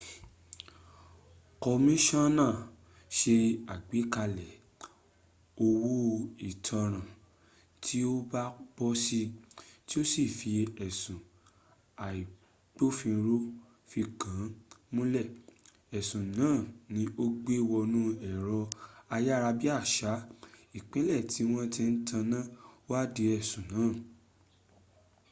[1.63, 2.45] kọmíṣíọ́nà
[3.17, 3.35] se
[3.73, 4.53] àgbékalẹ̀
[5.65, 5.93] owó
[6.49, 7.07] ìtanràn
[7.83, 8.43] tí ó bá
[8.75, 9.19] bọ́ si
[9.87, 10.51] tí ó sì fì
[10.85, 11.27] ẹ̀sùn tí
[12.07, 13.35] agbófinró
[13.89, 14.41] fi kàn
[14.93, 15.27] múnlẹ̀.
[15.97, 16.57] ẹ̀sùn náà
[16.93, 18.59] ni ó gbé wọnú ẹ̀rọ
[19.15, 20.11] ayárabíàsá
[20.77, 22.39] ìpínlẹ̀ tíwọ́n ti ń taná
[22.89, 23.91] wádìí ẹ̀sùn náà